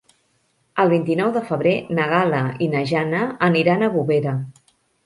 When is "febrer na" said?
1.51-2.09